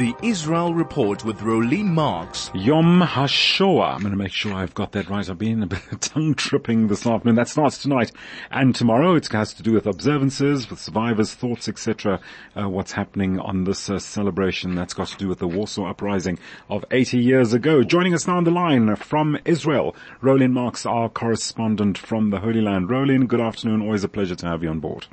The 0.00 0.16
Israel 0.22 0.72
Report 0.72 1.26
with 1.26 1.40
Rolene 1.40 1.92
Marks. 1.92 2.50
Yom 2.54 3.02
HaShoah. 3.02 3.96
I'm 3.96 4.00
going 4.00 4.12
to 4.12 4.16
make 4.16 4.32
sure 4.32 4.54
I've 4.54 4.72
got 4.72 4.92
that 4.92 5.10
right. 5.10 5.28
I've 5.28 5.36
been 5.36 5.62
a 5.62 5.66
bit 5.66 5.82
tongue 6.00 6.32
tripping 6.34 6.88
this 6.88 7.06
afternoon. 7.06 7.34
That 7.34 7.48
starts 7.48 7.76
tonight 7.76 8.10
and 8.50 8.74
tomorrow. 8.74 9.14
It 9.14 9.28
has 9.30 9.52
to 9.52 9.62
do 9.62 9.74
with 9.74 9.84
observances, 9.84 10.70
with 10.70 10.80
survivors' 10.80 11.34
thoughts, 11.34 11.68
etc. 11.68 12.18
Uh, 12.56 12.70
what's 12.70 12.92
happening 12.92 13.38
on 13.40 13.64
this 13.64 13.90
uh, 13.90 13.98
celebration 13.98 14.74
that's 14.74 14.94
got 14.94 15.08
to 15.08 15.18
do 15.18 15.28
with 15.28 15.38
the 15.38 15.46
Warsaw 15.46 15.90
Uprising 15.90 16.38
of 16.70 16.82
80 16.90 17.18
years 17.18 17.52
ago. 17.52 17.82
Joining 17.82 18.14
us 18.14 18.26
now 18.26 18.38
on 18.38 18.44
the 18.44 18.50
line 18.50 18.96
from 18.96 19.36
Israel, 19.44 19.94
Rolene 20.22 20.52
Marks, 20.52 20.86
our 20.86 21.10
correspondent 21.10 21.98
from 21.98 22.30
the 22.30 22.40
Holy 22.40 22.62
Land. 22.62 22.88
Rolene, 22.88 23.28
good 23.28 23.42
afternoon. 23.42 23.82
Always 23.82 24.02
a 24.02 24.08
pleasure 24.08 24.36
to 24.36 24.46
have 24.46 24.62
you 24.62 24.70
on 24.70 24.80
board. 24.80 25.08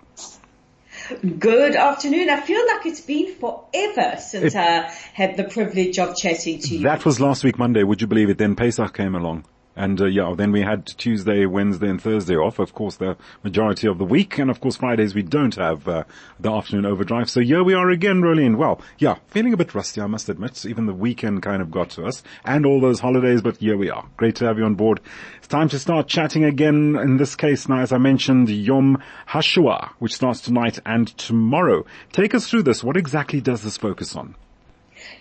Good 1.40 1.76
afternoon. 1.76 2.30
I 2.30 2.42
feel 2.42 2.66
like 2.68 2.86
it's 2.86 3.02
been 3.02 3.34
forever 3.36 4.18
since 4.20 4.56
it, 4.56 4.56
I 4.56 4.92
had 5.14 5.38
the 5.38 5.46
privilege 5.46 6.00
of 6.00 6.18
chatting 6.18 6.60
to 6.60 6.78
you. 6.78 6.84
That 6.84 7.06
was 7.06 7.22
last 7.22 7.44
week 7.44 7.58
Monday, 7.58 7.84
would 7.84 8.02
you 8.02 8.08
believe 8.08 8.30
it? 8.30 8.38
Then 8.38 8.56
Pesach 8.56 8.94
came 8.94 9.16
along. 9.16 9.46
And 9.78 10.02
uh, 10.02 10.06
yeah, 10.06 10.34
then 10.36 10.52
we 10.52 10.62
had 10.62 10.88
Tuesday, 10.88 11.46
Wednesday 11.46 11.88
and 11.88 12.02
Thursday 12.02 12.36
off, 12.36 12.58
of 12.58 12.74
course 12.74 12.96
the 12.96 13.16
majority 13.44 13.88
of 13.88 14.00
the 14.00 14.04
week. 14.04 14.40
And 14.40 14.50
of 14.50 14.60
course 14.60 14.78
Fridays 14.78 15.14
we 15.14 15.22
don't 15.22 15.54
have 15.54 15.88
uh, 15.88 16.04
the 16.40 16.52
afternoon 16.52 16.88
overdrive. 16.88 17.30
So 17.30 17.42
here 17.42 17.64
we 17.64 17.76
are 17.76 17.92
again, 17.92 18.22
Rolene. 18.22 18.58
Well, 18.58 18.82
yeah, 18.98 19.18
feeling 19.28 19.54
a 19.54 19.58
bit 19.58 19.76
rusty, 19.76 20.02
I 20.02 20.08
must 20.08 20.30
admit. 20.30 20.66
Even 20.66 20.88
the 20.88 20.94
weekend 20.96 21.44
kind 21.44 21.62
of 21.62 21.70
got 21.70 21.92
to 21.92 22.06
us 22.06 22.24
and 22.44 22.66
all 22.66 22.82
those 22.82 23.00
holidays, 23.00 23.44
but 23.44 23.58
here 23.58 23.78
we 23.78 23.92
are. 23.92 24.10
Great 24.18 24.36
to 24.38 24.46
have 24.46 24.58
you 24.58 24.66
on 24.66 24.74
board. 24.74 25.00
It's 25.38 25.48
time 25.48 25.70
to 25.70 25.78
start 25.78 26.08
chatting 26.08 26.44
again. 26.44 26.96
In 26.96 27.18
this 27.18 27.36
case 27.36 27.70
now, 27.70 27.82
as 27.82 27.92
I 27.92 28.00
mentioned, 28.00 28.50
Yom 28.50 29.02
HaShoah, 29.30 29.92
which 30.00 30.16
starts 30.16 30.42
tonight 30.42 30.80
and 30.88 31.08
tomorrow. 31.20 31.86
Take 32.12 32.34
us 32.34 32.50
through 32.50 32.64
this. 32.64 32.84
What 32.84 32.98
exactly 32.98 33.42
does 33.42 33.62
this 33.62 33.78
focus 33.78 34.16
on? 34.16 34.36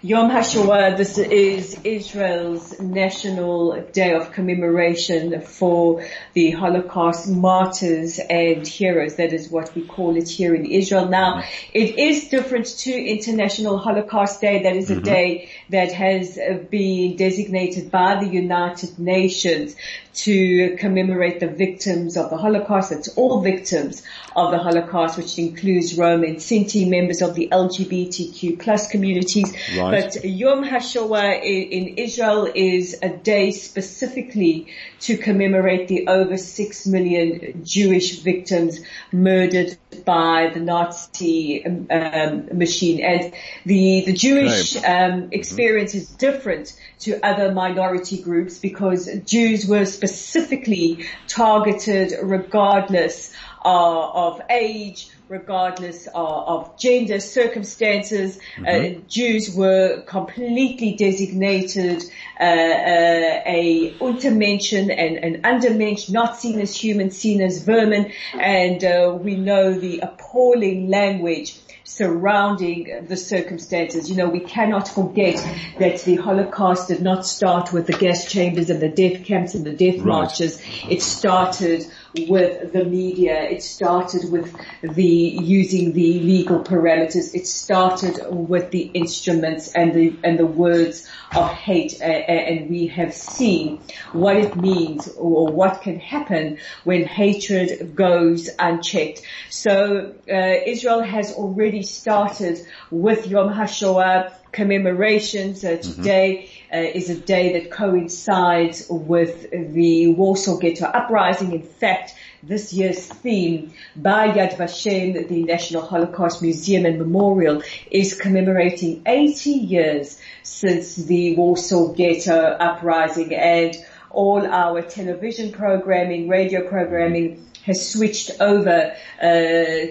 Yom 0.03 0.31
HaShoah, 0.31 0.97
this 0.97 1.19
is 1.19 1.81
Israel's 1.83 2.79
national 2.79 3.81
day 3.93 4.15
of 4.15 4.31
commemoration 4.31 5.41
for 5.41 6.07
the 6.35 6.51
Holocaust 6.51 7.29
martyrs 7.29 8.19
and 8.19 8.65
heroes. 8.67 9.17
That 9.17 9.33
is 9.33 9.49
what 9.49 9.75
we 9.75 9.83
call 9.83 10.17
it 10.17 10.29
here 10.29 10.55
in 10.55 10.67
Israel. 10.67 11.09
Now, 11.09 11.43
it 11.73 11.99
is 11.99 12.29
different 12.29 12.67
to 12.81 12.93
International 12.93 13.79
Holocaust 13.79 14.41
Day. 14.41 14.63
That 14.63 14.77
is 14.77 14.91
a 14.91 14.95
mm-hmm. 14.95 15.05
day 15.05 15.51
that 15.71 15.93
has 15.93 16.39
been 16.71 17.17
designated 17.17 17.91
by 17.91 18.23
the 18.23 18.29
United 18.29 18.99
Nations 18.99 19.75
to 20.17 20.77
commemorate 20.77 21.41
the 21.41 21.47
victims 21.47 22.17
of 22.17 22.31
the 22.31 22.37
Holocaust. 22.37 22.91
It's 22.93 23.09
all 23.17 23.43
victims 23.43 24.03
of 24.35 24.51
the 24.51 24.59
Holocaust, 24.59 25.19
which 25.19 25.39
includes 25.39 25.97
Roma 25.97 26.27
and 26.27 26.37
Sinti, 26.37 26.89
members 26.89 27.21
of 27.23 27.35
the 27.35 27.49
LGBTQ 27.53 28.59
plus 28.59 28.89
communities. 28.89 29.55
Right. 29.77 30.13
But 30.13 30.25
Yom 30.25 30.65
HaShoah 30.65 31.43
in 31.43 31.99
Israel 31.99 32.51
is 32.55 32.99
a 33.03 33.09
day 33.09 33.51
specifically 33.51 34.69
to 35.01 35.17
commemorate 35.17 35.89
the 35.89 36.09
over 36.09 36.37
six 36.37 36.87
million 36.87 37.65
Jewish 37.65 38.21
victims 38.21 38.81
murdered 39.13 39.77
by 40.05 40.51
the 40.53 40.61
Nazi 40.61 41.65
um, 41.65 41.87
um 41.91 42.59
machine. 42.59 43.05
And 43.05 43.35
the, 43.65 44.05
the 44.07 44.13
Jewish 44.13 44.77
um, 44.83 45.29
experience 45.33 45.95
is 45.95 46.09
different 46.09 46.79
to 47.01 47.25
other 47.25 47.53
minority 47.53 48.23
groups 48.23 48.59
because 48.59 49.09
Jews 49.25 49.67
were 49.67 49.85
specifically 49.85 51.07
targeted 51.29 52.15
regardless 52.23 53.33
uh, 53.65 54.11
of 54.11 54.41
age, 54.49 55.11
regardless 55.29 56.07
of, 56.09 56.15
of 56.15 56.79
gender 56.79 57.21
circumstances. 57.21 58.39
Uh, 58.59 58.61
mm-hmm. 58.61 58.99
Uh, 58.99 59.03
Jews 59.09 59.55
were 59.55 60.03
completely 60.03 60.95
designated 60.95 62.03
uh, 62.39 62.45
uh, 62.45 63.43
a 63.47 63.95
Untermenschen 64.01 64.95
and 64.97 65.17
an 65.17 65.43
Undermensch, 65.43 66.11
not 66.11 66.39
seen 66.39 66.61
as 66.61 66.75
human, 66.77 67.11
seen 67.11 67.41
as 67.41 67.65
vermin. 67.65 68.13
And 68.35 68.85
uh, 68.85 69.17
we 69.21 69.37
know 69.37 69.79
the 69.79 70.01
appalling 70.01 70.89
language 70.89 71.59
surrounding 71.87 73.07
the 73.09 73.17
circumstances. 73.17 74.11
You 74.11 74.17
know, 74.17 74.29
we 74.29 74.41
cannot 74.41 74.89
forget 74.89 75.37
that 75.79 76.03
the 76.03 76.17
Holocaust 76.17 76.89
did 76.89 77.01
not 77.01 77.25
start 77.25 77.73
with 77.73 77.87
the 77.87 77.93
gas 77.93 78.31
chambers 78.31 78.71
and 78.71 78.83
the 78.83 78.89
death 78.89 79.25
camps 79.25 79.55
and 79.55 79.65
the 79.65 79.73
death 79.73 79.99
right. 79.99 80.07
marches. 80.07 80.61
It 80.91 81.01
started 81.01 81.87
with 82.29 82.73
the 82.73 82.85
media. 82.85 83.43
It 83.43 83.63
started 83.63 84.31
with 84.31 84.55
the 84.83 85.05
using 85.05 85.93
the 85.93 86.21
legal 86.21 86.61
parameters. 86.61 87.35
It 87.35 87.47
started 87.47 88.19
with 88.31 88.71
the 88.71 88.83
instruments 88.83 89.73
and 89.73 89.95
the 89.95 90.17
and 90.25 90.39
the 90.39 90.47
words 90.47 91.09
of 91.35 91.51
hate. 91.51 92.01
and 92.01 92.71
we 92.71 92.89
have 92.89 93.15
seen 93.15 93.81
what 94.13 94.37
it 94.37 94.57
means 94.57 95.09
or 95.17 95.49
what 95.49 95.83
can 95.83 95.99
happen 95.99 96.59
when 96.85 97.05
hatred 97.05 97.95
goes 97.95 98.49
unchecked. 98.59 99.23
So 99.51 100.15
uh, 100.29 100.33
Israel 100.67 101.03
has 101.03 101.33
already 101.33 101.83
started 101.83 102.67
with 102.91 103.27
Yom 103.27 103.53
HaShoah 103.53 104.33
commemorations. 104.53 105.65
Uh, 105.65 105.69
mm-hmm. 105.69 106.03
today 106.03 106.51
uh, 106.66 106.66
is 106.77 107.11
a 107.11 107.15
day 107.15 107.55
that 107.55 107.71
coincides 107.71 108.87
with 108.89 109.51
the 109.51 110.09
Warsaw 110.09 110.59
Ghetto 110.59 110.87
Uprising. 110.87 111.53
In 111.53 111.63
fact, 111.63 112.15
this 112.43 112.73
year's 112.73 113.07
theme 113.07 113.73
by 113.97 114.29
Yad 114.29 114.57
Vashem, 114.57 115.29
the 115.29 115.43
National 115.45 115.83
Holocaust 115.83 116.43
Museum 116.43 116.87
and 116.87 116.99
Memorial, 116.99 117.63
is 117.91 118.15
commemorating 118.19 119.03
80 119.07 119.51
years 119.51 120.21
since 120.43 120.95
the 120.95 121.37
Warsaw 121.37 121.93
Ghetto 121.93 122.39
Uprising 122.39 123.35
and 123.35 123.77
all 124.11 124.47
our 124.47 124.83
television 124.83 125.53
programming, 125.53 126.29
radio 126.29 126.67
programming 126.69 127.47
has 127.65 127.91
switched 127.93 128.31
over 128.41 128.95
uh, 129.21 129.27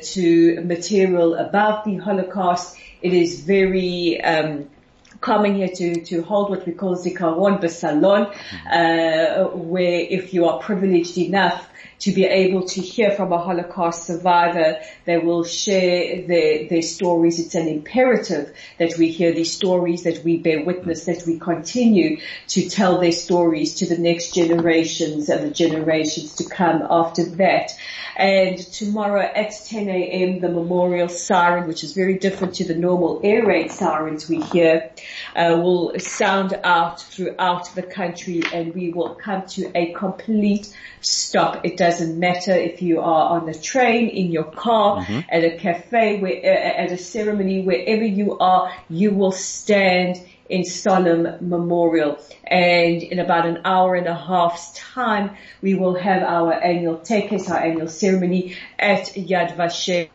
to 0.01 0.61
material 0.63 1.35
about 1.35 1.83
the 1.83 1.97
Holocaust. 1.97 2.77
It 3.01 3.13
is 3.13 3.41
very 3.41 4.21
um, 4.21 4.69
coming 5.25 5.55
here 5.55 5.67
to, 5.67 6.01
to 6.01 6.21
hold 6.21 6.51
what 6.51 6.65
we 6.67 6.71
call 6.71 6.95
Zikaron 6.95 7.59
Basalon, 7.59 8.23
uh, 8.71 9.49
where 9.57 9.99
if 10.17 10.33
you 10.35 10.45
are 10.45 10.59
privileged 10.59 11.17
enough 11.17 11.67
to 11.99 12.11
be 12.11 12.25
able 12.25 12.67
to 12.67 12.81
hear 12.81 13.11
from 13.11 13.31
a 13.31 13.37
Holocaust 13.37 14.05
survivor. 14.05 14.77
They 15.05 15.17
will 15.17 15.43
share 15.43 16.25
their, 16.27 16.67
their 16.67 16.81
stories. 16.81 17.39
It's 17.39 17.55
an 17.55 17.67
imperative 17.67 18.53
that 18.77 18.97
we 18.97 19.09
hear 19.09 19.33
these 19.33 19.53
stories, 19.53 20.03
that 20.03 20.23
we 20.23 20.37
bear 20.37 20.63
witness, 20.63 21.05
that 21.05 21.23
we 21.25 21.39
continue 21.39 22.19
to 22.49 22.69
tell 22.69 22.99
their 22.99 23.11
stories 23.11 23.75
to 23.75 23.87
the 23.87 23.97
next 23.97 24.33
generations 24.33 25.29
and 25.29 25.45
the 25.45 25.53
generations 25.53 26.35
to 26.35 26.45
come 26.45 26.85
after 26.89 27.25
that. 27.25 27.71
And 28.15 28.57
tomorrow 28.57 29.21
at 29.21 29.51
10 29.65 29.89
a.m., 29.89 30.39
the 30.39 30.49
memorial 30.49 31.09
siren, 31.09 31.67
which 31.67 31.83
is 31.83 31.93
very 31.93 32.17
different 32.17 32.55
to 32.55 32.63
the 32.63 32.75
normal 32.75 33.19
air 33.23 33.45
raid 33.45 33.71
sirens 33.71 34.29
we 34.29 34.41
hear, 34.41 34.91
uh, 35.35 35.59
will 35.61 35.99
sound 35.99 36.57
out 36.63 37.01
throughout 37.01 37.75
the 37.75 37.83
country 37.83 38.41
and 38.53 38.73
we 38.73 38.91
will 38.91 39.15
come 39.15 39.45
to 39.47 39.69
a 39.75 39.91
complete 39.91 40.73
stop. 41.01 41.65
It 41.65 41.74
doesn't 41.77 42.19
matter 42.19 42.51
if 42.51 42.81
you 42.81 42.99
are 42.99 43.39
on 43.39 43.49
a 43.49 43.53
train, 43.53 44.09
in 44.09 44.31
your 44.31 44.43
car, 44.43 44.97
mm-hmm. 44.97 45.21
at 45.29 45.43
a 45.43 45.57
cafe, 45.57 46.19
where, 46.19 46.37
uh, 46.37 46.83
at 46.83 46.91
a 46.91 46.97
ceremony, 46.97 47.63
wherever 47.63 48.03
you 48.03 48.37
are, 48.37 48.71
you 48.89 49.11
will 49.11 49.31
stand 49.31 50.21
in 50.49 50.63
solemn 50.63 51.49
memorial. 51.49 52.19
And 52.43 53.01
in 53.01 53.19
about 53.19 53.45
an 53.45 53.61
hour 53.65 53.95
and 53.95 54.07
a 54.07 54.15
half's 54.15 54.73
time, 54.73 55.31
we 55.61 55.75
will 55.75 55.95
have 55.95 56.21
our 56.21 56.53
annual 56.53 56.99
tekes, 56.99 57.49
our 57.49 57.57
annual 57.57 57.87
ceremony 57.87 58.55
at 58.77 59.05
Yad 59.15 59.55
Vashem, 59.55 60.09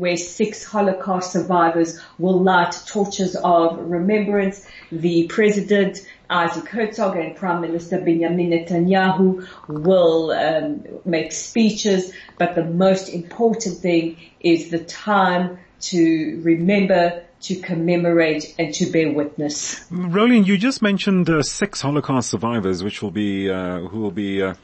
where 0.00 0.16
six 0.16 0.64
Holocaust 0.64 1.32
survivors 1.32 2.00
will 2.18 2.40
light 2.42 2.74
torches 2.86 3.36
of 3.36 3.78
remembrance. 3.78 4.66
The 4.90 5.26
president, 5.26 5.98
Isaac 6.30 6.66
Herzog, 6.68 7.16
and 7.16 7.36
Prime 7.36 7.60
Minister 7.60 8.00
Benjamin 8.00 8.48
Netanyahu 8.50 9.46
will 9.68 10.30
um, 10.30 10.86
make 11.04 11.32
speeches, 11.32 12.12
but 12.38 12.54
the 12.54 12.64
most 12.64 13.10
important 13.10 13.76
thing 13.80 14.16
is 14.40 14.70
the 14.70 14.78
time 14.78 15.58
to 15.80 16.40
remember 16.42 17.22
to 17.42 17.56
commemorate 17.56 18.54
and 18.58 18.74
to 18.74 18.90
bear 18.90 19.12
witness. 19.12 19.80
Rolene, 19.90 20.46
you 20.46 20.58
just 20.58 20.82
mentioned 20.82 21.30
uh, 21.30 21.42
six 21.42 21.80
Holocaust 21.80 22.30
survivors, 22.30 22.82
which 22.82 23.02
will 23.02 23.10
be 23.10 23.50
uh, 23.50 23.80
who 23.80 24.00
will 24.00 24.10
be 24.10 24.42
uh, 24.42 24.54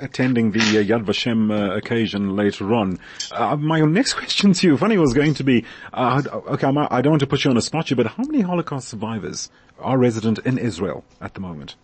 attending 0.00 0.50
the 0.50 0.60
uh, 0.60 0.82
Yad 0.82 1.04
Vashem 1.04 1.50
uh, 1.50 1.76
occasion 1.76 2.36
later 2.36 2.74
on. 2.74 2.98
Uh, 3.30 3.56
my 3.56 3.80
next 3.80 4.14
question 4.20 4.52
to 4.52 4.66
you, 4.66 4.76
funny, 4.76 4.98
was 4.98 5.12
going 5.12 5.34
to 5.34 5.44
be, 5.44 5.64
okay, 5.94 6.66
I'm, 6.66 6.78
I 6.78 7.00
do 7.02 7.08
not 7.08 7.10
want 7.10 7.20
to 7.20 7.26
put 7.26 7.44
you 7.44 7.50
on 7.50 7.56
a 7.56 7.62
spot 7.62 7.88
here, 7.88 7.96
but 7.96 8.06
how 8.06 8.24
many 8.24 8.40
Holocaust 8.40 8.88
survivors 8.88 9.50
are 9.78 9.98
resident 9.98 10.38
in 10.40 10.58
Israel 10.58 11.04
at 11.20 11.34
the 11.34 11.40
moment? 11.40 11.76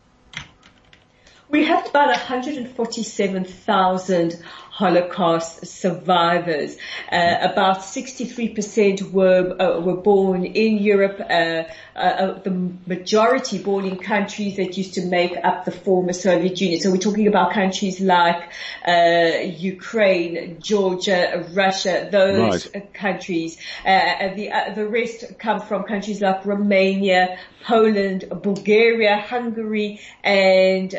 We 1.51 1.65
have 1.65 1.89
about 1.89 2.09
147,000 2.09 4.43
Holocaust 4.81 5.67
survivors. 5.67 6.77
Uh, 7.13 7.37
about 7.43 7.81
63% 7.81 9.13
were 9.13 9.55
uh, 9.61 9.81
were 9.81 9.97
born 9.97 10.47
in 10.47 10.79
Europe. 10.79 11.21
Uh, 11.21 11.65
uh, 11.97 11.99
uh, 11.99 12.43
the 12.43 12.73
majority 12.87 13.59
born 13.59 13.85
in 13.85 13.99
countries 13.99 14.57
that 14.57 14.79
used 14.79 14.95
to 14.95 15.05
make 15.05 15.37
up 15.45 15.67
the 15.67 15.71
former 15.71 16.15
Soviet 16.15 16.59
Union. 16.61 16.81
So 16.81 16.91
we're 16.91 17.07
talking 17.09 17.27
about 17.27 17.53
countries 17.53 18.01
like 18.01 18.43
uh, 18.87 19.41
Ukraine, 19.75 20.61
Georgia, 20.61 21.45
Russia, 21.53 22.09
those 22.11 22.73
right. 22.73 22.95
countries. 22.95 23.59
the 23.85 24.47
the 24.75 24.87
rest 24.87 25.39
come 25.39 25.61
from 25.61 25.83
countries 25.83 26.23
like 26.23 26.47
Romania, 26.47 27.39
Poland, 27.65 28.25
Bulgaria, 28.43 29.19
Hungary, 29.19 30.01
and 30.25 30.91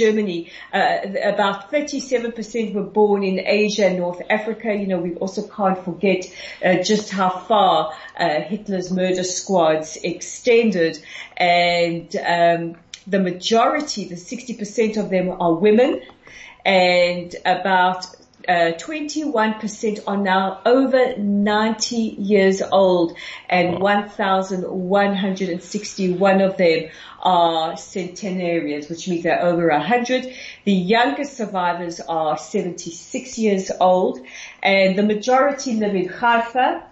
Germany. 0.00 0.50
about 0.72 1.70
37% 1.70 2.74
were 2.74 2.82
born 2.82 3.22
in 3.22 3.40
Asia, 3.40 3.92
North 3.92 4.22
Africa. 4.30 4.74
You 4.74 4.86
know, 4.86 4.98
we 4.98 5.14
also 5.16 5.42
can't 5.46 5.78
forget 5.84 6.20
uh, 6.64 6.82
just 6.82 7.10
how 7.10 7.30
far 7.30 7.92
uh, 8.18 8.40
Hitler's 8.40 8.90
murder 8.90 9.24
squads 9.24 9.98
extended, 10.02 10.98
and 11.36 12.08
um, 12.16 12.76
the 13.06 13.20
majority, 13.20 14.04
the 14.08 14.14
60% 14.14 14.96
of 14.96 15.10
them 15.10 15.30
are 15.40 15.54
women, 15.54 16.00
and 16.64 17.34
about 17.44 18.06
uh, 18.48 18.72
21% 18.78 20.04
are 20.06 20.16
now 20.16 20.62
over 20.64 21.16
90 21.16 21.96
years 21.96 22.62
old 22.62 23.16
and 23.48 23.80
1,161 23.80 26.40
of 26.40 26.56
them 26.56 26.88
are 27.22 27.76
centenarians, 27.76 28.88
which 28.88 29.08
means 29.08 29.24
they're 29.24 29.42
over 29.42 29.68
100. 29.68 30.32
The 30.64 30.72
youngest 30.72 31.36
survivors 31.36 32.00
are 32.00 32.38
76 32.38 33.38
years 33.38 33.70
old 33.80 34.20
and 34.62 34.96
the 34.98 35.02
majority 35.02 35.74
live 35.74 35.94
in 35.94 36.08
Haifa, 36.08 36.84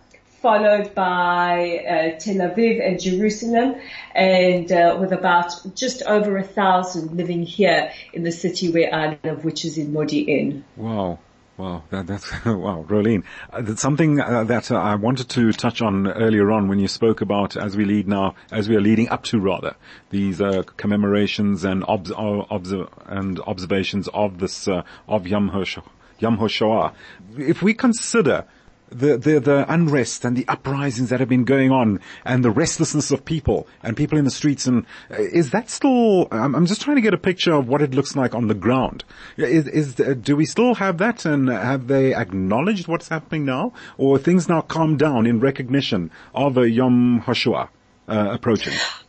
followed 0.42 0.94
by 0.94 1.78
uh, 1.78 2.18
Tel 2.18 2.36
Aviv 2.36 2.86
and 2.86 3.00
Jerusalem, 3.00 3.76
and 4.14 4.70
uh, 4.70 4.98
with 5.00 5.12
about 5.12 5.50
just 5.74 6.02
over 6.02 6.36
a 6.36 6.44
thousand 6.44 7.16
living 7.16 7.42
here 7.42 7.90
in 8.12 8.22
the 8.22 8.30
city 8.30 8.70
where 8.70 8.94
I 8.94 9.18
live, 9.24 9.44
which 9.44 9.64
is 9.64 9.78
in 9.78 9.92
Modi'in. 9.92 10.62
Wow. 10.76 11.18
Wow, 11.58 11.82
that, 11.90 12.06
that's 12.06 12.30
wow, 12.44 12.86
Rolene. 12.88 13.24
Uh, 13.52 13.62
that's 13.62 13.82
something 13.82 14.20
uh, 14.20 14.44
that 14.44 14.70
uh, 14.70 14.76
I 14.76 14.94
wanted 14.94 15.28
to 15.30 15.52
touch 15.52 15.82
on 15.82 16.06
earlier 16.06 16.52
on 16.52 16.68
when 16.68 16.78
you 16.78 16.86
spoke 16.86 17.20
about 17.20 17.56
as 17.56 17.76
we 17.76 17.84
lead 17.84 18.06
now, 18.06 18.36
as 18.52 18.68
we 18.68 18.76
are 18.76 18.80
leading 18.80 19.08
up 19.08 19.24
to 19.24 19.40
rather 19.40 19.74
these 20.10 20.40
uh, 20.40 20.62
commemorations 20.76 21.64
and 21.64 21.84
obs- 21.88 22.12
uh, 22.12 22.86
and 23.06 23.40
observations 23.40 24.06
of 24.14 24.38
this 24.38 24.68
uh, 24.68 24.84
of 25.08 25.26
Yom 25.26 25.50
HaShoah. 25.50 25.88
Yom 26.20 26.38
HaShoah. 26.38 26.94
If 27.36 27.60
we 27.60 27.74
consider 27.74 28.44
the, 28.90 29.16
the, 29.18 29.40
the 29.40 29.72
unrest 29.72 30.24
and 30.24 30.36
the 30.36 30.46
uprisings 30.48 31.10
that 31.10 31.20
have 31.20 31.28
been 31.28 31.44
going 31.44 31.70
on 31.70 32.00
and 32.24 32.44
the 32.44 32.50
restlessness 32.50 33.10
of 33.10 33.24
people 33.24 33.66
and 33.82 33.96
people 33.96 34.18
in 34.18 34.24
the 34.24 34.30
streets 34.30 34.66
and 34.66 34.86
uh, 35.10 35.16
is 35.16 35.50
that 35.50 35.70
still, 35.70 36.28
I'm, 36.30 36.54
I'm 36.54 36.66
just 36.66 36.82
trying 36.82 36.96
to 36.96 37.02
get 37.02 37.14
a 37.14 37.18
picture 37.18 37.52
of 37.52 37.68
what 37.68 37.82
it 37.82 37.94
looks 37.94 38.16
like 38.16 38.34
on 38.34 38.48
the 38.48 38.54
ground. 38.54 39.04
Is, 39.36 39.66
is, 39.68 40.00
uh, 40.00 40.14
do 40.14 40.36
we 40.36 40.46
still 40.46 40.74
have 40.74 40.98
that 40.98 41.24
and 41.24 41.48
have 41.48 41.86
they 41.86 42.14
acknowledged 42.14 42.88
what's 42.88 43.08
happening 43.08 43.44
now 43.44 43.72
or 43.96 44.18
things 44.18 44.48
now 44.48 44.60
calmed 44.60 44.98
down 44.98 45.26
in 45.26 45.40
recognition 45.40 46.10
of 46.34 46.56
a 46.56 46.68
Yom 46.68 47.22
HaShoah 47.26 47.68
uh, 48.08 48.28
approaching? 48.30 48.74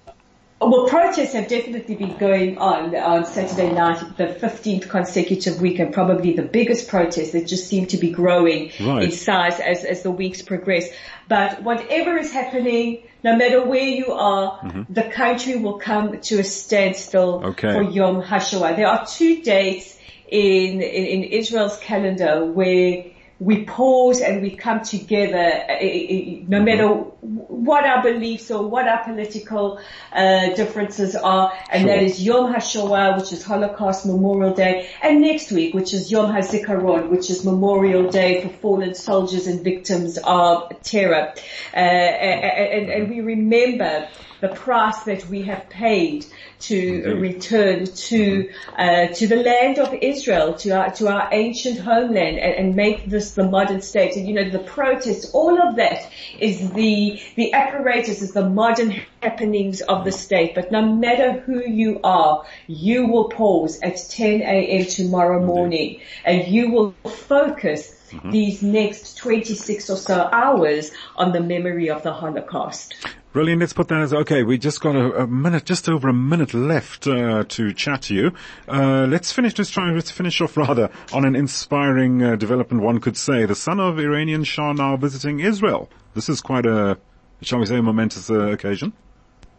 Well, 0.62 0.90
protests 0.90 1.34
have 1.34 1.48
definitely 1.48 1.96
been 1.96 2.18
going 2.18 2.58
on 2.58 2.94
on 2.94 3.26
Saturday 3.26 3.72
night, 3.72 4.18
the 4.18 4.28
15th 4.28 4.90
consecutive 4.90 5.62
week, 5.62 5.80
and 5.80 5.94
probably 5.94 6.34
the 6.34 6.42
biggest 6.42 6.90
protest 6.90 7.32
that 7.32 7.48
just 7.48 7.68
seem 7.68 7.86
to 7.88 7.98
be 7.98 8.12
growing 8.12 8.72
right. 8.82 9.04
in 9.04 9.12
size 9.12 9.62
as, 9.62 9.86
as 9.86 10.04
the 10.04 10.12
weeks 10.12 10.42
progress. 10.42 10.90
But 11.30 11.64
whatever 11.64 12.18
is 12.18 12.34
happening, 12.34 13.04
no 13.24 13.38
matter 13.38 13.66
where 13.66 13.88
you 13.88 14.12
are, 14.12 14.60
mm-hmm. 14.60 14.94
the 14.94 15.04
country 15.04 15.56
will 15.56 15.80
come 15.80 16.20
to 16.20 16.40
a 16.40 16.44
standstill 16.44 17.42
okay. 17.46 17.72
for 17.72 17.82
Yom 17.82 18.22
HaShoah. 18.22 18.76
There 18.76 18.88
are 18.88 19.06
two 19.06 19.42
dates 19.42 19.98
in, 20.28 20.82
in, 20.82 20.82
in 20.82 21.24
Israel's 21.24 21.78
calendar 21.80 22.44
where 22.46 23.06
we 23.40 23.64
pause 23.64 24.20
and 24.20 24.42
we 24.42 24.56
come 24.56 24.82
together, 24.84 25.38
uh, 25.38 25.72
uh, 25.72 25.76
uh, 25.76 26.44
no 26.48 26.62
matter 26.62 26.88
what 26.90 27.86
our 27.86 28.04
beliefs 28.04 28.52
or 28.52 28.68
what 28.68 28.86
our 28.88 29.02
political 29.06 29.80
uh, 30.12 30.54
differences 30.56 31.16
are, 31.16 31.54
and 31.72 31.84
sure. 31.84 31.96
that 31.96 32.04
is 32.04 32.22
Yom 32.22 32.54
HaShoah, 32.54 33.18
which 33.18 33.32
is 33.32 33.44
Holocaust 33.44 34.06
Memorial 34.06 34.54
Day, 34.54 34.90
and 35.02 35.22
next 35.22 35.52
week, 35.52 35.74
which 35.74 35.94
is 35.94 36.12
Yom 36.12 36.34
HaZikaron, 36.34 37.10
which 37.10 37.30
is 37.30 37.46
Memorial 37.46 38.10
Day 38.10 38.42
for 38.42 38.50
fallen 38.50 38.94
soldiers 38.94 39.48
and 39.48 39.64
victims 39.64 40.18
of 40.22 40.70
terror. 40.84 41.34
Uh, 41.74 41.78
and, 41.78 42.90
and, 42.90 43.10
we 43.10 43.22
remember 43.22 44.08
the 44.42 44.50
price 44.50 45.04
that 45.04 45.28
we 45.28 45.44
have 45.44 45.70
paid 45.70 46.26
to 46.60 47.16
return 47.20 47.86
to 47.86 48.50
uh, 48.78 49.08
to 49.08 49.28
the 49.28 49.38
land 49.38 49.80
of 49.80 49.94
Israel, 49.94 50.54
to 50.54 50.70
our 50.72 50.92
to 50.92 51.08
our 51.08 51.30
ancient 51.32 51.80
homeland, 51.80 52.38
and, 52.38 52.56
and, 52.56 52.76
make 52.76 53.10
this 53.10 53.32
the 53.32 53.44
modern 53.44 53.82
state. 53.82 54.16
And 54.16 54.28
you 54.28 54.34
know, 54.34 54.50
the 54.50 54.60
protests, 54.60 55.32
all 55.32 55.62
of 55.62 55.76
that 55.78 56.12
is 56.40 56.72
the 56.72 57.22
the 57.36 57.54
apparatus, 57.54 58.22
is 58.22 58.34
the 58.34 58.50
modern 58.50 58.94
happenings 59.22 59.82
of 59.82 60.06
the 60.06 60.12
state. 60.12 60.56
But 60.56 60.72
no 60.72 60.82
matter 60.82 61.40
who 61.40 61.62
you 61.66 62.00
are, 62.04 62.46
you 62.68 63.08
will 63.08 63.30
pause 63.30 63.80
at 63.82 63.98
10 64.10 64.42
a.m. 64.42 64.86
tomorrow 64.86 65.46
morning, 65.46 66.02
and 66.26 66.48
you 66.48 66.72
will 66.72 66.92
focus. 67.10 67.96
Mm-hmm. 68.10 68.32
these 68.32 68.64
next 68.64 69.18
26 69.18 69.88
or 69.92 69.96
so 69.96 70.28
hours 70.32 70.90
on 71.16 71.32
the 71.32 71.42
memory 71.42 71.92
of 71.92 72.02
the 72.02 72.12
Holocaust. 72.12 72.96
Brilliant. 73.32 73.60
Let's 73.60 73.74
put 73.74 73.90
that 73.90 74.02
as 74.02 74.12
okay. 74.12 74.42
We 74.42 74.58
just 74.58 74.82
got 74.82 74.96
a, 74.96 75.22
a 75.22 75.28
minute, 75.28 75.64
just 75.64 75.88
over 75.88 76.10
a 76.10 76.14
minute 76.14 76.56
left 76.56 77.06
uh, 77.06 77.44
to 77.44 77.74
chat 77.74 78.02
to 78.04 78.16
you. 78.16 78.32
Uh, 78.68 79.06
let's 79.08 79.32
finish. 79.32 79.56
Let's 79.56 79.70
try. 79.70 79.92
Let's 79.92 80.10
finish 80.10 80.42
off 80.42 80.58
rather 80.58 80.90
on 81.14 81.26
an 81.26 81.36
inspiring 81.36 82.24
uh, 82.24 82.36
development. 82.38 82.82
One 82.84 83.00
could 83.00 83.18
say 83.18 83.46
the 83.46 83.54
son 83.54 83.80
of 83.80 84.00
Iranian 84.00 84.44
Shah 84.44 84.74
now 84.74 84.98
visiting 84.98 85.42
Israel. 85.42 85.92
This 86.16 86.28
is 86.28 86.42
quite 86.42 86.66
a, 86.66 86.98
shall 87.44 87.60
we 87.60 87.68
say, 87.68 87.78
a 87.78 87.84
momentous 87.84 88.32
uh, 88.32 88.48
occasion. 88.48 88.94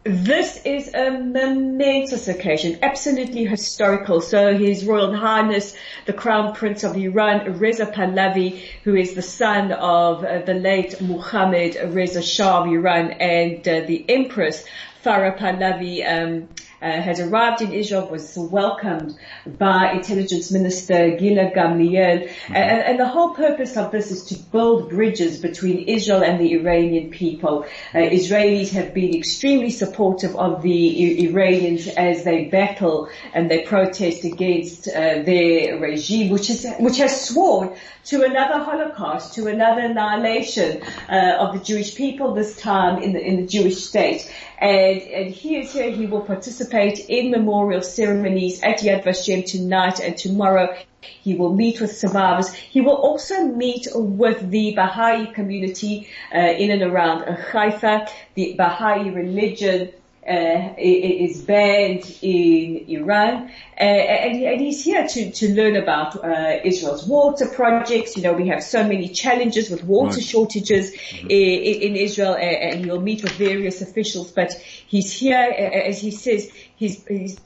This 0.03 0.59
is 0.65 0.91
a 0.95 1.11
momentous 1.11 2.27
occasion, 2.27 2.79
absolutely 2.81 3.45
historical. 3.45 4.19
So 4.19 4.57
His 4.57 4.83
Royal 4.83 5.15
Highness, 5.15 5.75
the 6.07 6.13
Crown 6.13 6.55
Prince 6.55 6.83
of 6.83 6.97
Iran, 6.97 7.59
Reza 7.59 7.85
Pahlavi, 7.85 8.63
who 8.83 8.95
is 8.95 9.13
the 9.13 9.21
son 9.21 9.71
of 9.71 10.23
uh, 10.23 10.39
the 10.39 10.55
late 10.55 10.99
Muhammad 11.01 11.77
Reza 11.93 12.23
Shah 12.23 12.63
of 12.63 12.71
Iran 12.71 13.11
and 13.11 13.59
uh, 13.67 13.81
the 13.81 14.03
Empress 14.09 14.65
Farah 15.03 15.37
Pahlavi, 15.37 16.05
um, 16.05 16.47
uh, 16.81 17.01
had 17.01 17.19
arrived 17.19 17.61
in 17.61 17.73
Israel, 17.73 18.07
was 18.07 18.35
welcomed 18.37 19.15
by 19.45 19.91
Intelligence 19.91 20.51
Minister 20.51 21.15
Gila 21.17 21.51
Gamliel. 21.51 22.27
Mm-hmm. 22.27 22.55
And, 22.55 22.81
and, 22.81 22.99
the 22.99 23.07
whole 23.07 23.35
purpose 23.35 23.77
of 23.77 23.91
this 23.91 24.11
is 24.11 24.25
to 24.25 24.35
build 24.35 24.89
bridges 24.89 25.39
between 25.39 25.87
Israel 25.87 26.23
and 26.23 26.39
the 26.39 26.53
Iranian 26.53 27.11
people. 27.11 27.65
Uh, 27.93 27.97
Israelis 27.97 28.71
have 28.71 28.93
been 28.93 29.15
extremely 29.15 29.69
supportive 29.69 30.35
of 30.35 30.61
the 30.61 30.71
I- 30.71 31.29
Iranians 31.29 31.87
as 31.87 32.23
they 32.23 32.45
battle 32.45 33.09
and 33.33 33.49
they 33.49 33.63
protest 33.63 34.23
against 34.23 34.87
uh, 34.87 35.21
their 35.23 35.79
regime, 35.79 36.31
which, 36.31 36.49
is, 36.49 36.65
which 36.79 36.97
has 36.97 37.27
sworn 37.27 37.75
to 38.05 38.23
another 38.23 38.63
Holocaust, 38.63 39.35
to 39.35 39.47
another 39.47 39.81
annihilation 39.81 40.81
uh, 41.09 41.37
of 41.39 41.53
the 41.53 41.63
Jewish 41.63 41.95
people, 41.95 42.33
this 42.33 42.57
time 42.59 43.01
in 43.01 43.13
the, 43.13 43.21
in 43.21 43.41
the 43.41 43.47
Jewish 43.47 43.85
state. 43.85 44.31
And, 44.61 45.01
and 45.01 45.33
he 45.33 45.57
is 45.57 45.73
here, 45.73 45.89
he 45.89 46.05
will 46.05 46.21
participate 46.21 47.09
in 47.09 47.31
memorial 47.31 47.81
ceremonies 47.81 48.61
at 48.61 48.79
Yad 48.79 49.03
Vashem 49.03 49.43
tonight 49.43 49.99
and 49.99 50.15
tomorrow. 50.15 50.75
He 51.01 51.33
will 51.33 51.55
meet 51.55 51.81
with 51.81 51.97
survivors. 51.97 52.53
He 52.53 52.79
will 52.79 52.95
also 52.95 53.47
meet 53.47 53.87
with 53.95 54.51
the 54.51 54.75
Baha'i 54.75 55.33
community 55.33 56.07
uh, 56.33 56.37
in 56.37 56.69
and 56.69 56.83
around 56.83 57.23
Haifa, 57.23 58.07
the 58.35 58.53
Baha'i 58.55 59.09
religion 59.09 59.89
uh, 60.27 60.75
is 60.77 61.41
banned 61.41 62.17
in 62.21 62.85
Iran, 62.87 63.49
uh, 63.79 63.83
and, 63.83 64.43
and, 64.43 64.61
he's 64.61 64.83
here 64.83 65.07
to, 65.07 65.31
to 65.31 65.55
learn 65.55 65.75
about 65.75 66.23
uh, 66.23 66.59
Israel's 66.63 67.07
water 67.07 67.47
projects. 67.47 68.15
You 68.15 68.23
know, 68.23 68.33
we 68.33 68.47
have 68.49 68.63
so 68.63 68.83
many 68.83 69.09
challenges 69.09 69.71
with 69.71 69.83
water 69.83 70.17
right. 70.17 70.23
shortages 70.23 70.91
mm-hmm. 70.91 71.27
in, 71.27 71.81
in, 71.81 71.95
Israel, 71.95 72.35
and 72.35 72.85
he'll 72.85 73.01
meet 73.01 73.23
with 73.23 73.31
various 73.31 73.81
officials. 73.81 74.31
But 74.31 74.53
he's 74.53 75.11
here, 75.11 75.37
as 75.37 75.99
he 75.99 76.11
says, 76.11 76.51
he's, 76.75 77.03
he's 77.07 77.39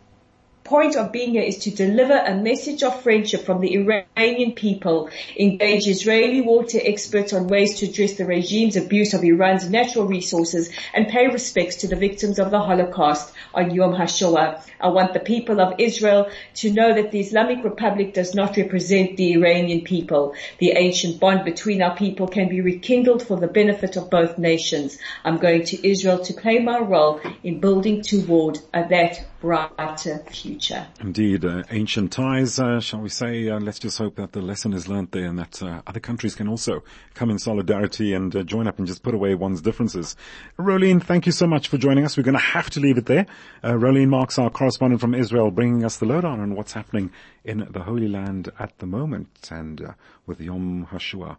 point 0.66 0.96
of 0.96 1.12
being 1.12 1.34
here 1.34 1.44
is 1.44 1.60
to 1.60 1.70
deliver 1.70 2.18
a 2.18 2.36
message 2.36 2.82
of 2.82 3.04
friendship 3.04 3.46
from 3.46 3.62
the 3.62 3.76
Iranian 3.76 4.54
people, 4.54 5.12
engage 5.38 5.88
Israeli 5.88 6.42
water 6.42 6.80
experts 6.84 7.34
on 7.34 7.48
ways 7.48 7.80
to 7.80 7.86
address 7.86 8.14
the 8.14 8.26
regime's 8.26 8.76
abuse 8.76 9.14
of 9.14 9.24
Iran's 9.24 9.70
natural 9.70 10.06
resources 10.06 10.72
and 10.96 11.08
pay 11.08 11.28
respects 11.28 11.76
to 11.78 11.88
the 11.88 11.96
victims 11.96 12.40
of 12.40 12.50
the 12.50 12.60
Holocaust 12.60 13.32
on 13.54 13.76
Yom 13.76 13.94
HaShoah. 13.94 14.64
I 14.82 14.88
want 14.88 15.14
the 15.14 15.20
people 15.20 15.62
of 15.62 15.76
Israel 15.78 16.30
to 16.56 16.72
know 16.72 16.96
that 16.96 17.12
the 17.12 17.20
Islamic 17.20 17.64
Republic 17.64 18.16
does 18.16 18.34
not 18.34 18.58
represent 18.58 19.18
the 19.18 19.34
Iranian 19.34 19.82
people. 19.82 20.34
The 20.58 20.72
ancient 20.72 21.20
bond 21.20 21.46
between 21.46 21.84
our 21.84 21.96
people 21.96 22.28
can 22.28 22.50
be 22.50 22.62
rekindled 22.62 23.22
for 23.22 23.38
the 23.38 23.48
benefit 23.48 23.98
of 23.98 24.10
both 24.10 24.40
nations. 24.40 24.98
I'm 25.24 25.38
going 25.38 25.64
to 25.66 25.88
Israel 25.88 26.20
to 26.26 26.34
play 26.34 26.58
my 26.58 26.80
role 26.80 27.22
in 27.44 27.60
building 27.60 28.02
toward 28.02 28.60
that 28.74 29.24
brighter 29.42 30.24
future. 30.32 30.55
Indeed, 31.00 31.46
uh, 31.46 31.64
ancient 31.70 32.12
ties, 32.12 32.60
uh, 32.60 32.80
shall 32.80 33.02
we 33.02 33.10
say? 33.10 33.50
Uh, 33.50 33.60
let's 33.60 33.80
just 33.80 33.98
hope 33.98 34.16
that 34.16 34.32
the 34.32 34.42
lesson 34.42 34.74
is 34.74 34.88
learnt 34.88 35.12
there 35.12 35.26
and 35.26 35.38
that 35.40 35.62
uh, 35.62 35.82
other 35.88 36.00
countries 36.00 36.36
can 36.36 36.48
also 36.48 36.84
come 37.14 37.30
in 37.30 37.40
solidarity 37.40 38.14
and 38.14 38.36
uh, 38.36 38.44
join 38.44 38.68
up 38.68 38.78
and 38.78 38.88
just 38.88 39.04
put 39.04 39.14
away 39.14 39.36
one's 39.36 39.62
differences. 39.62 40.16
Rolene, 40.58 41.02
thank 41.04 41.26
you 41.26 41.32
so 41.32 41.48
much 41.48 41.68
for 41.68 41.78
joining 41.78 42.06
us. 42.06 42.18
We're 42.18 42.24
going 42.24 42.34
to 42.34 42.40
have 42.40 42.70
to 42.72 42.80
leave 42.80 42.98
it 42.98 43.06
there. 43.06 43.26
Uh, 43.64 43.72
Rolene 43.72 44.10
Marks, 44.10 44.40
our 44.40 44.50
correspondent 44.50 45.02
from 45.02 45.14
Israel, 45.14 45.52
bringing 45.52 45.84
us 45.84 45.98
the 45.98 46.06
lowdown 46.06 46.34
on 46.34 46.40
and 46.40 46.56
what's 46.56 46.74
happening 46.74 47.12
in 47.44 47.68
the 47.72 47.84
Holy 47.84 48.08
Land 48.08 48.52
at 48.60 48.78
the 48.80 48.86
moment 48.86 49.50
and 49.52 49.94
with 50.26 50.42
Yom 50.42 50.88
HaShoah 50.92 51.38